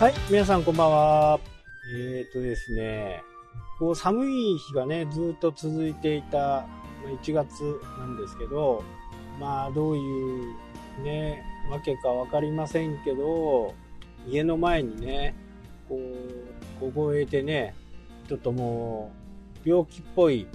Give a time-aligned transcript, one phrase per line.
[0.00, 1.40] はい、皆さんこんばんは。
[1.96, 3.22] えっ、ー、とですね、
[3.78, 6.66] こう寒い日がね、ずっと続いていた
[7.22, 8.82] 1月なんですけど、
[9.38, 10.54] まあどういう
[11.04, 13.72] ね、わけか分かりませんけど、
[14.26, 15.36] 家の前にね、
[15.88, 15.96] こ
[16.82, 17.76] う、凍えてね、
[18.28, 19.12] ちょっとも
[19.64, 20.48] う病気っぽい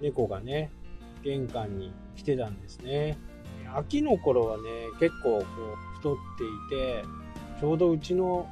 [0.00, 0.70] 猫がね、
[1.24, 3.18] 玄関に来てたんですね。
[3.74, 4.62] 秋の頃はね、
[5.00, 7.04] 結構こう太っていて、
[7.60, 8.48] ちょうどうちの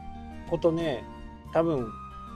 [0.52, 1.02] 子とね、
[1.52, 1.90] 多分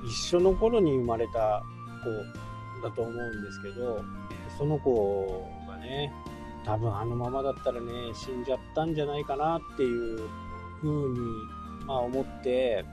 [0.06, 1.62] 一緒の頃に生まれた
[2.02, 4.02] 子だと思うんですけど、
[4.56, 6.10] その子がね、
[6.64, 10.28] 多分あのままだったらね、死んじゃったんじゃないかなっていう
[10.80, 11.18] 風に、
[11.86, 12.84] まあ思って、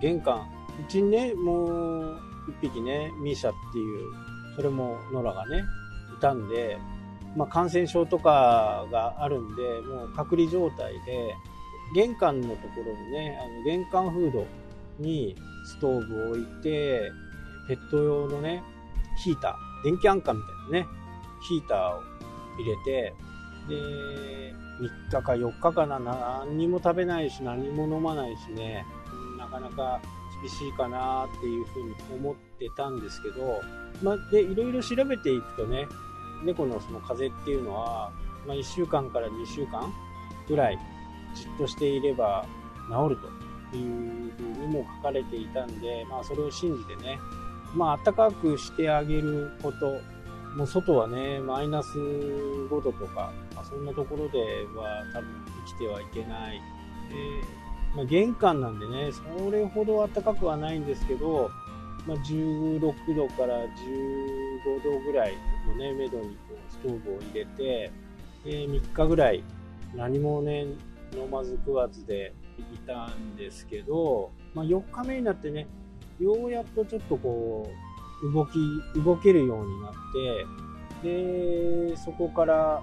[0.00, 0.46] 玄関、
[0.78, 2.20] うちにね、もう
[2.60, 4.12] 一匹ね、ミーシャっていう、
[4.56, 5.64] それもノラがね、
[6.18, 6.76] いたんで、
[7.34, 11.34] まあ、感染症とかがあるんで、もう隔離状態で、
[11.94, 14.46] 玄関のところにね、あの玄関フード
[14.98, 17.12] にストーブを置いて、
[17.68, 18.62] ペット用のね、
[19.22, 20.88] ヒーター、電気安価みたいなね、
[21.48, 22.02] ヒーターを
[22.58, 23.14] 入れて、
[23.68, 28.84] で、3日か4日かな、何にも食べないし、何も飲まないしね、
[29.38, 30.00] なかなか
[30.42, 33.60] 厳しいかなっていうふうに思ってたんですけど、
[34.02, 35.86] ま、で、いろいろ調べていくとね、
[36.44, 38.12] 猫のその風邪っていうのは、
[38.46, 39.92] まあ、1週間から2週間
[40.48, 40.78] ぐらい
[41.34, 42.44] じっとしていれば
[42.88, 43.45] 治ると。
[43.74, 47.18] いうふうにも書かれていたんで、まあ、それを信じてね、
[47.74, 50.00] まあ、暖かくしてあげること、
[50.56, 54.38] もう外はね、マイナス5度とか、まあ、そんなところで
[54.76, 55.28] は多分
[55.66, 56.60] 生きてはいけない。
[57.94, 61.50] まあ、玄関なんでね、それほど暖かくはないんですけど、
[62.06, 62.80] まあ、16
[63.16, 63.66] 度から15
[64.84, 65.34] 度ぐらい
[65.66, 67.90] のね、めどにこうストーブを入れて、
[68.44, 69.42] え3日ぐらい
[69.94, 70.66] 何もね、
[71.14, 72.34] 飲まず食わずで
[72.74, 75.66] いたんですけど、まあ、4日目になってね、
[76.18, 77.70] ようやっとちょっとこ
[78.22, 78.58] う、動き、
[79.04, 79.92] 動けるようになっ
[81.02, 82.82] て、で、そこから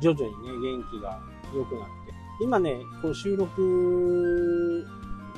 [0.00, 1.20] 徐々にね、元気が
[1.54, 4.86] 良くなって、今ね、こう収録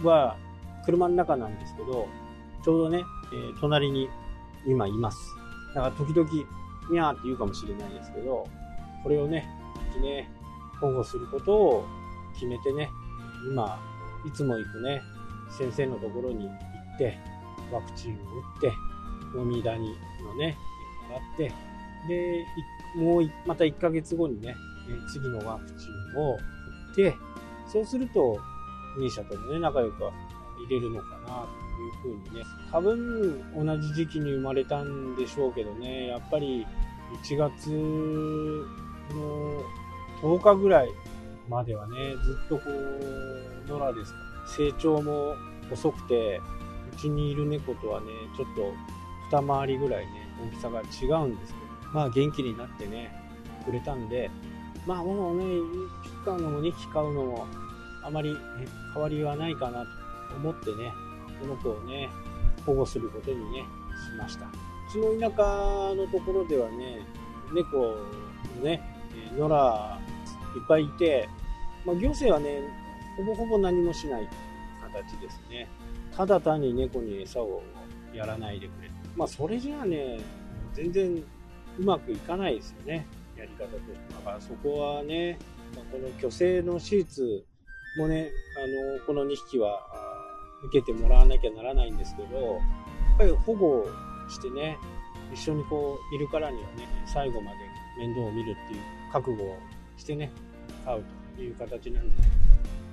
[0.02, 0.36] は
[0.84, 2.06] 車の中なんですけど、
[2.62, 4.08] ちょうどね、えー、隣に
[4.66, 5.19] 今います。
[5.74, 6.28] だから時々、
[6.90, 8.46] にゃーって言うかもしれないですけど、
[9.02, 9.48] これをね、
[10.02, 10.30] ね、
[10.80, 11.86] 保護することを
[12.40, 12.90] 決めてね、
[13.46, 13.78] 今、
[14.24, 15.02] いつも行くね、
[15.50, 17.18] 先生のところに行って、
[17.70, 18.18] ワクチンを打
[18.58, 18.72] って、
[19.38, 19.78] 飲み谷
[20.24, 20.56] のね、
[21.08, 21.52] もらって、
[22.08, 22.46] で、
[22.96, 24.56] もうまた1ヶ月後にね、
[25.12, 25.86] 次のワクチ
[26.16, 26.36] ンを打
[26.92, 27.14] って、
[27.68, 28.38] そうすると、
[28.98, 30.10] ミーシャともね、仲良く入
[30.70, 31.46] れるのかな、
[32.02, 36.66] というふうにね、多分同じ時期に生まれたんでしょうけどね、やっぱり
[37.22, 37.70] 1月
[39.14, 39.62] の
[40.22, 40.88] 10日ぐらい
[41.50, 45.34] まではね、ずっとこう、野良ですか成長も
[45.71, 46.41] 遅くて、
[46.93, 48.06] うちにいる猫とはね、
[48.37, 48.47] ちょっ
[49.31, 53.12] と二回りぐらいね、大きさが違うんですけど、まあ元気になってね、
[53.65, 54.31] くれたんで、
[54.87, 57.47] まあもうね、1匹買うのも2匹買うのも、
[58.05, 58.38] あまり、ね、
[58.94, 60.93] 変わりはないかなと思ってね、
[61.41, 62.09] この子をね、
[62.65, 63.65] 保護することにね、
[64.12, 64.47] しました。
[64.47, 64.50] う
[64.93, 67.06] ちの田舎のところではね、
[67.53, 67.97] 猫
[68.56, 68.81] のね、
[69.37, 69.99] 野良
[70.56, 71.28] いっぱいいて、
[71.84, 72.60] まあ、行政はね、
[73.16, 74.28] ほぼほぼ何もしない
[74.82, 75.68] 形ですね。
[76.16, 77.62] ただ単に猫に餌を
[78.12, 78.91] やらないでくれ。
[79.16, 80.20] まあ、それじゃあね、
[80.74, 81.22] 全然
[81.78, 83.06] うまくいかないですよね。
[83.36, 84.14] やり方として。
[84.14, 85.38] だからそこはね、
[85.74, 87.44] まあ、この虚勢の手術
[87.98, 89.80] もね、あの、この2匹は
[90.64, 93.86] 受けてもらわなきゃならないんですけど、やっぱり保護
[94.28, 94.78] してね、
[95.32, 97.58] 一緒にこういるからにはね、最後まで
[97.98, 98.80] 面倒を見るっていう
[99.12, 99.58] 覚悟を
[99.96, 100.30] してね、
[100.84, 102.16] 飼うという形なんで、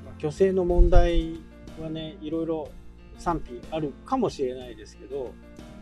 [0.05, 1.39] まあ、虚勢の問題
[1.81, 2.69] はね、いろいろ
[3.17, 5.33] 賛否あるかもしれないですけど、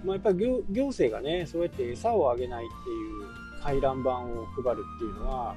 [0.04, 5.56] まあ、やっぱり行行政がね、そうやって餌をあげないっていう回覧板を配るっていうのは、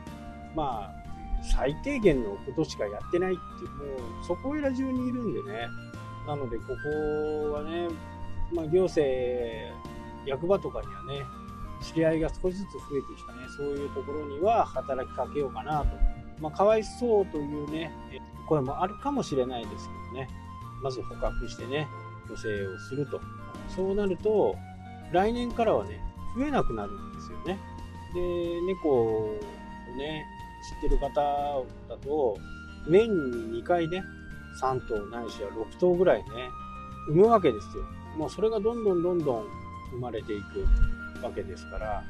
[0.55, 0.99] まあ、
[1.43, 5.69] 最低限のことしかやってないっていう、もうそこいら中にいるんでね。
[6.27, 6.65] なので、こ
[7.43, 7.89] こはね、
[8.53, 9.03] まあ、行政、
[10.27, 11.25] 役場とかにはね、
[11.81, 16.08] 知り合いが少しずつ増えてきたね、そういうところには働きかけようかなと。
[16.41, 17.91] まあ、かわいそうというね、
[18.49, 20.29] 声もあるかもしれないですけどね、
[20.83, 21.89] まず捕獲してね、
[22.29, 23.21] 女性をすると。
[23.69, 24.55] そうなると、
[25.13, 26.01] 来年からはね、
[26.37, 27.59] 増えなくなるんですよね。
[28.15, 29.41] で、猫を
[29.97, 30.25] ね、
[30.83, 31.11] 知ってる方
[31.89, 32.37] だと、
[32.87, 34.03] 年に2回ね、
[34.61, 36.25] 3頭ないしは6頭ぐらいね、
[37.09, 37.85] 産むわけですよ。
[38.17, 39.45] もうそれがどんどんどんどん
[39.93, 42.03] 生まれていくわけですから、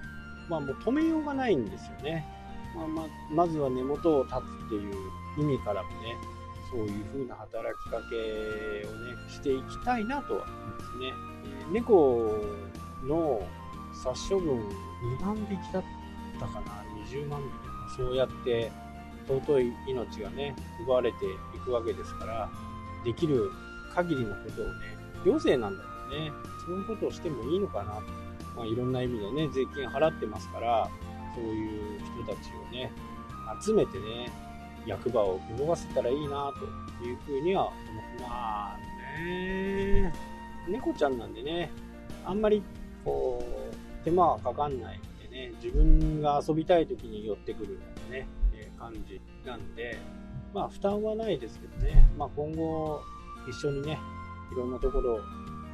[0.48, 2.24] まあもう止めようがないんですよね。
[2.74, 4.94] まあ、ままずは根元を立つっていう
[5.38, 6.16] 意味からもね、
[6.70, 11.12] そういう風な働きかけをね、していきたいなとは思いますね。
[11.70, 12.34] え猫
[13.04, 13.46] の
[13.92, 14.58] 殺処分
[15.20, 15.84] 2万匹だっ
[16.38, 17.68] たかな、20万匹。
[17.96, 18.70] そうやって
[19.26, 22.50] 尊い命がね、奪われていくわけですから、
[23.04, 23.50] できる
[23.94, 24.72] 限りのことをね、
[25.24, 26.32] 行政なんだよね、
[26.66, 28.00] そういうことをしてもいいのかな。
[28.56, 30.88] まあ、いろんな意味でね、税金払ってますから、
[31.34, 32.90] そういう人たちをね、
[33.62, 34.30] 集めてね、
[34.86, 36.52] 役場を動かせたらいいな
[36.98, 38.20] というふうには思う。
[38.20, 38.78] まあ
[39.22, 40.12] ね、
[40.68, 41.70] 猫ちゃんなんでね、
[42.24, 42.62] あんまり
[43.04, 43.42] こ
[44.02, 47.78] う、手間はかかんないんでね、自分が遊びたい時に寄ってくる
[48.10, 49.98] ね、え感じなんで、
[50.54, 53.00] まあ負担はないですけどね、まあ今後
[53.48, 53.98] 一緒にね、
[54.52, 55.20] いろんなところを、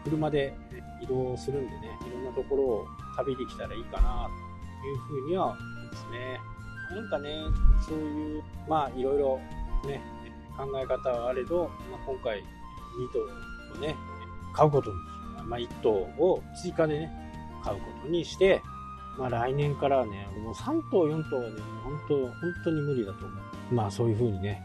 [0.04, 0.54] 車で
[1.02, 2.86] 移動するんでね、いろんなところを
[3.16, 4.43] 旅できたらいいかなと。
[4.88, 6.40] いうふうには思いますね。
[6.90, 7.44] なんかね、
[7.86, 9.40] そういう、まあいろいろ
[9.86, 10.00] ね、
[10.56, 12.42] 考え方はあれど、まあ、今回2
[13.12, 13.96] 頭をね、
[14.52, 14.96] 買うことに、
[15.46, 17.12] まあ1頭を追加でね、
[17.62, 18.62] 買うことにして、
[19.18, 22.34] まあ来年からはね、もう3頭、4頭はね、本当、本
[22.64, 23.74] 当に無理だと思う。
[23.74, 24.62] まあそういうふうにね、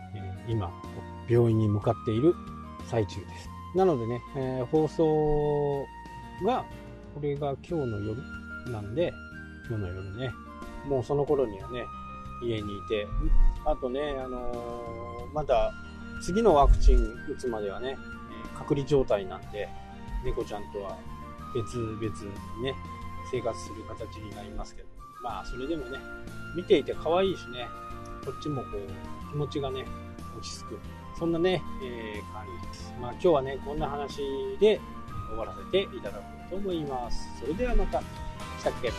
[0.48, 0.72] 今、
[1.30, 2.36] 病院に向かっている
[2.86, 3.50] 最中です。
[3.75, 5.86] なのでね、えー、放送
[6.44, 6.65] が、
[7.13, 8.22] これが今日の夜
[8.72, 9.13] なんで、
[9.69, 10.33] 今日の夜ね、
[10.88, 11.86] もうその頃にはね、
[12.42, 13.07] 家にいて、
[13.66, 15.71] あとね、あのー、まだ
[16.21, 17.95] 次のワクチン打つまではね、
[18.57, 19.69] 隔離状態なんで、
[20.25, 20.98] 猫ちゃんとは
[21.54, 22.74] 別々にね、
[23.31, 24.88] 生活する形になりますけど、
[25.24, 26.00] まあ、それでもね、
[26.56, 27.68] 見ていて可愛いしね、
[28.25, 29.86] こっちもこう、気持ちがね、
[30.36, 30.80] 落ち着く。
[31.18, 32.94] そんなね、えー、感じです。
[33.00, 34.18] まあ、今日はね、こんな話
[34.60, 34.81] で
[35.30, 37.39] 終わらせていただこうと思います。
[37.39, 38.01] それではまた。
[38.59, 38.91] したっけ